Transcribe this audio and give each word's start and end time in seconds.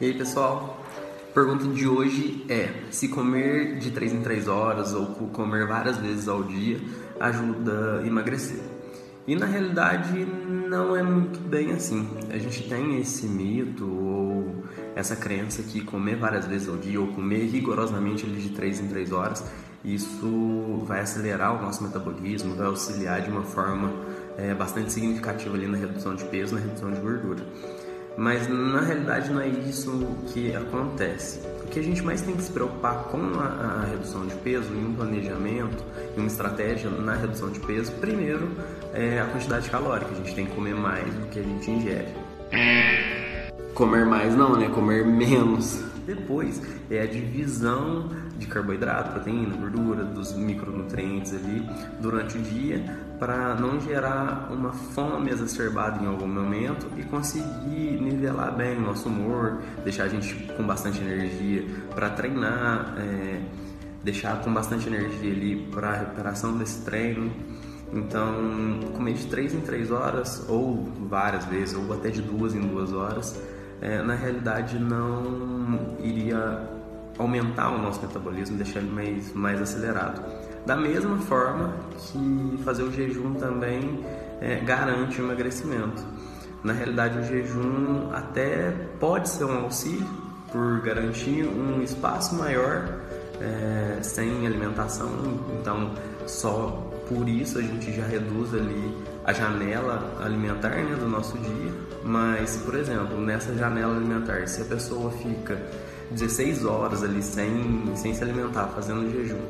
E 0.00 0.06
aí 0.06 0.14
pessoal, 0.14 0.82
pergunta 1.34 1.66
de 1.66 1.86
hoje 1.86 2.46
é 2.48 2.70
se 2.90 3.06
comer 3.06 3.76
de 3.76 3.90
3 3.90 4.14
em 4.14 4.22
3 4.22 4.48
horas 4.48 4.94
ou 4.94 5.08
comer 5.28 5.66
várias 5.66 5.98
vezes 5.98 6.26
ao 6.26 6.42
dia 6.42 6.80
ajuda 7.20 8.00
a 8.00 8.06
emagrecer. 8.06 8.60
E 9.26 9.36
na 9.36 9.44
realidade 9.44 10.24
não 10.24 10.96
é 10.96 11.02
muito 11.02 11.38
bem 11.38 11.72
assim. 11.72 12.08
A 12.30 12.38
gente 12.38 12.66
tem 12.66 12.98
esse 12.98 13.26
mito 13.26 13.84
ou 13.84 14.64
essa 14.96 15.14
crença 15.14 15.62
que 15.62 15.82
comer 15.82 16.16
várias 16.16 16.46
vezes 16.46 16.66
ao 16.66 16.78
dia 16.78 16.98
ou 16.98 17.08
comer 17.08 17.44
rigorosamente 17.50 18.24
de 18.26 18.48
3 18.48 18.80
em 18.80 18.88
3 18.88 19.12
horas, 19.12 19.44
isso 19.84 20.82
vai 20.86 21.00
acelerar 21.00 21.58
o 21.58 21.62
nosso 21.62 21.82
metabolismo, 21.82 22.54
vai 22.54 22.68
auxiliar 22.68 23.20
de 23.20 23.30
uma 23.30 23.42
forma 23.42 23.92
é, 24.38 24.54
bastante 24.54 24.94
significativa 24.94 25.54
ali 25.54 25.66
na 25.66 25.76
redução 25.76 26.14
de 26.14 26.24
peso, 26.24 26.54
na 26.54 26.60
redução 26.62 26.90
de 26.90 27.00
gordura. 27.00 27.44
Mas 28.16 28.48
na 28.48 28.80
realidade 28.80 29.30
não 29.30 29.40
é 29.40 29.48
isso 29.48 30.06
que 30.26 30.54
acontece. 30.54 31.40
O 31.62 31.66
que 31.68 31.78
a 31.78 31.82
gente 31.82 32.02
mais 32.02 32.20
tem 32.20 32.36
que 32.36 32.42
se 32.42 32.50
preocupar 32.50 33.04
com 33.04 33.18
a, 33.38 33.82
a 33.82 33.84
redução 33.84 34.26
de 34.26 34.34
peso 34.36 34.72
em 34.74 34.86
um 34.86 34.94
planejamento, 34.94 35.84
em 36.16 36.20
uma 36.20 36.26
estratégia 36.26 36.90
na 36.90 37.14
redução 37.14 37.50
de 37.50 37.60
peso, 37.60 37.92
primeiro 37.92 38.50
é 38.92 39.20
a 39.20 39.26
quantidade 39.26 39.70
calórica. 39.70 40.10
A 40.12 40.14
gente 40.16 40.34
tem 40.34 40.46
que 40.46 40.54
comer 40.54 40.74
mais 40.74 41.12
do 41.14 41.26
que 41.28 41.38
a 41.38 41.42
gente 41.42 41.70
ingere. 41.70 42.08
Comer 43.74 44.04
mais 44.04 44.34
não, 44.34 44.56
né? 44.56 44.68
Comer 44.68 45.06
menos. 45.06 45.82
Depois 46.10 46.60
é 46.90 47.02
a 47.02 47.06
divisão 47.06 48.10
de 48.36 48.44
carboidrato, 48.44 49.12
proteína, 49.12 49.54
gordura, 49.56 50.02
dos 50.02 50.32
micronutrientes 50.32 51.32
ali 51.32 51.64
durante 52.00 52.36
o 52.36 52.42
dia 52.42 52.82
para 53.20 53.54
não 53.54 53.80
gerar 53.80 54.48
uma 54.50 54.72
fome 54.72 55.30
exacerbada 55.30 56.02
em 56.02 56.08
algum 56.08 56.26
momento 56.26 56.88
e 56.96 57.04
conseguir 57.04 58.00
nivelar 58.00 58.56
bem 58.56 58.76
o 58.78 58.80
nosso 58.80 59.08
humor, 59.08 59.62
deixar 59.84 60.04
a 60.04 60.08
gente 60.08 60.34
com 60.56 60.64
bastante 60.64 61.00
energia 61.00 61.64
para 61.94 62.10
treinar, 62.10 62.96
é, 62.98 63.40
deixar 64.02 64.42
com 64.42 64.52
bastante 64.52 64.88
energia 64.88 65.30
ali 65.30 65.68
para 65.70 65.90
a 65.90 65.96
recuperação 65.96 66.58
desse 66.58 66.84
treino. 66.84 67.30
Então, 67.92 68.80
comer 68.96 69.14
de 69.14 69.26
3 69.26 69.54
em 69.54 69.60
3 69.60 69.92
horas, 69.92 70.44
ou 70.48 70.90
várias 71.08 71.44
vezes, 71.44 71.76
ou 71.76 71.92
até 71.92 72.08
de 72.10 72.20
duas 72.20 72.52
em 72.52 72.60
duas 72.60 72.92
horas, 72.92 73.40
é, 73.80 74.02
na 74.02 74.14
realidade 74.14 74.78
não 74.78 75.96
iria 76.00 76.68
aumentar 77.18 77.70
o 77.70 77.78
nosso 77.78 78.00
metabolismo, 78.02 78.56
deixar 78.56 78.80
ele 78.80 78.90
mais, 78.90 79.32
mais 79.32 79.60
acelerado. 79.60 80.22
Da 80.66 80.76
mesma 80.76 81.16
forma 81.18 81.74
que 81.96 82.60
fazer 82.64 82.82
o 82.82 82.92
jejum 82.92 83.34
também 83.34 84.04
é, 84.40 84.56
garante 84.60 85.20
o 85.20 85.24
emagrecimento. 85.24 86.04
Na 86.62 86.72
realidade, 86.72 87.18
o 87.18 87.22
jejum 87.24 88.10
até 88.12 88.70
pode 88.98 89.28
ser 89.28 89.44
um 89.44 89.64
auxílio 89.64 90.06
por 90.52 90.80
garantir 90.82 91.46
um 91.46 91.82
espaço 91.82 92.34
maior 92.34 93.00
é, 93.40 94.02
sem 94.02 94.46
alimentação, 94.46 95.08
então 95.58 95.94
só 96.26 96.90
por 97.08 97.28
isso 97.28 97.58
a 97.58 97.62
gente 97.62 97.92
já 97.92 98.04
reduz 98.04 98.52
ali 98.52 98.94
a 99.24 99.32
janela 99.32 100.16
alimentar 100.24 100.70
né, 100.70 100.96
do 100.96 101.08
nosso 101.08 101.38
dia. 101.38 101.72
Mas, 102.04 102.56
por 102.58 102.74
exemplo, 102.74 103.20
nessa 103.20 103.54
janela 103.54 103.96
alimentar, 103.96 104.46
se 104.48 104.62
a 104.62 104.64
pessoa 104.64 105.10
fica 105.12 105.60
16 106.10 106.64
horas 106.64 107.02
ali 107.02 107.22
sem, 107.22 107.94
sem 107.94 108.14
se 108.14 108.22
alimentar, 108.22 108.68
fazendo 108.68 109.10
jejum, 109.10 109.40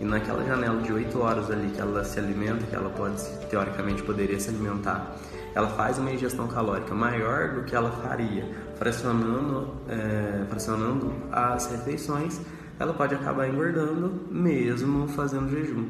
e 0.00 0.04
naquela 0.04 0.44
janela 0.44 0.80
de 0.80 0.92
8 0.92 1.18
horas 1.20 1.50
ali 1.50 1.68
que 1.70 1.80
ela 1.80 2.04
se 2.04 2.18
alimenta, 2.18 2.64
que 2.66 2.74
ela 2.74 2.90
pode, 2.90 3.22
teoricamente, 3.50 4.02
poderia 4.02 4.38
se 4.38 4.48
alimentar, 4.48 5.16
ela 5.54 5.68
faz 5.68 5.98
uma 5.98 6.10
ingestão 6.12 6.46
calórica 6.46 6.94
maior 6.94 7.54
do 7.54 7.64
que 7.64 7.74
ela 7.74 7.90
faria 7.90 8.48
fracionando, 8.76 9.74
é, 9.88 10.44
fracionando 10.48 11.12
as 11.32 11.70
refeições, 11.70 12.40
ela 12.78 12.94
pode 12.94 13.14
acabar 13.14 13.48
engordando 13.48 14.22
mesmo 14.30 15.08
fazendo 15.08 15.50
jejum. 15.50 15.88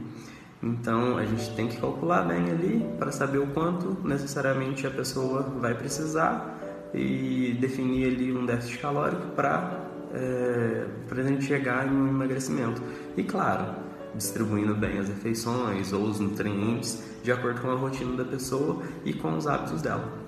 Então 0.62 1.16
a 1.16 1.24
gente 1.24 1.54
tem 1.54 1.69
que 1.69 1.80
calcular 1.80 2.22
bem 2.22 2.50
ali 2.50 2.84
para 2.98 3.12
saber 3.12 3.38
o 3.38 3.46
quanto 3.48 3.96
necessariamente 4.06 4.86
a 4.86 4.91
pessoa 4.91 5.42
vai 5.42 5.74
precisar 5.74 6.58
e 6.92 7.56
definir 7.60 8.08
ali 8.08 8.32
um 8.32 8.44
déficit 8.44 8.78
calórico 8.78 9.28
para 9.36 9.84
é, 10.12 10.86
a 11.10 11.22
gente 11.22 11.44
chegar 11.44 11.86
em 11.86 11.91
um 11.91 12.08
emagrecimento. 12.08 12.82
E 13.16 13.22
claro, 13.22 13.74
distribuindo 14.14 14.74
bem 14.74 14.98
as 14.98 15.08
refeições 15.08 15.92
ou 15.92 16.02
os 16.02 16.19
nutrientes 16.19 17.04
de 17.22 17.30
acordo 17.30 17.60
com 17.60 17.70
a 17.70 17.75
rotina 17.75 18.16
da 18.16 18.25
pessoa 18.25 18.82
e 19.04 19.12
com 19.12 19.36
os 19.36 19.46
hábitos 19.46 19.82
dela. 19.82 20.28